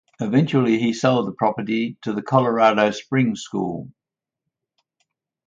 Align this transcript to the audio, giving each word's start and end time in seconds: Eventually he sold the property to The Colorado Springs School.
Eventually 0.19 0.79
he 0.79 0.93
sold 0.93 1.27
the 1.27 1.31
property 1.31 1.95
to 2.01 2.11
The 2.11 2.23
Colorado 2.23 2.89
Springs 2.89 3.43
School. 3.43 3.91